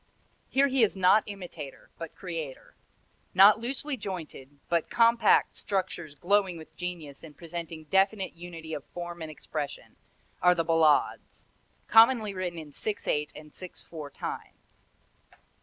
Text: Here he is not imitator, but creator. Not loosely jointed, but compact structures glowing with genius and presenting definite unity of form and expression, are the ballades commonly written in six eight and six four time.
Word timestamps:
Here 0.49 0.67
he 0.67 0.81
is 0.83 0.95
not 0.95 1.21
imitator, 1.27 1.91
but 1.99 2.15
creator. 2.15 2.73
Not 3.35 3.59
loosely 3.59 3.95
jointed, 3.97 4.57
but 4.67 4.89
compact 4.89 5.55
structures 5.55 6.15
glowing 6.15 6.57
with 6.57 6.75
genius 6.75 7.21
and 7.21 7.37
presenting 7.37 7.83
definite 7.83 8.33
unity 8.33 8.73
of 8.73 8.83
form 8.83 9.21
and 9.21 9.29
expression, 9.29 9.97
are 10.41 10.55
the 10.55 10.65
ballades 10.65 11.45
commonly 11.87 12.33
written 12.33 12.57
in 12.57 12.71
six 12.71 13.07
eight 13.07 13.31
and 13.35 13.53
six 13.53 13.83
four 13.83 14.09
time. 14.09 14.55